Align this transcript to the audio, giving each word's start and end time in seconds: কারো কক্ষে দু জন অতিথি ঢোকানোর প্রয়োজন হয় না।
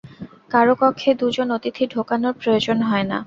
কারো 0.51 0.73
কক্ষে 0.81 1.11
দু 1.19 1.27
জন 1.35 1.47
অতিথি 1.57 1.83
ঢোকানোর 1.93 2.33
প্রয়োজন 2.41 2.77
হয় 2.89 3.05
না। 3.05 3.17